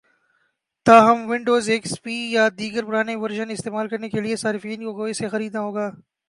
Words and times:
تاہم 0.85 1.19
Windows, 1.29 1.65
x 1.71 1.93
P 2.03 2.15
یا 2.35 2.47
دیگر 2.57 2.83
پرانے 2.87 3.15
ورژن 3.15 3.49
استعمال 3.51 3.87
کرنے 3.87 4.07
والے 4.13 4.35
صارفین 4.43 4.79
کو 4.97 5.03
اسے 5.11 5.27
خریدنا 5.33 5.59
ہوگا 5.61 5.87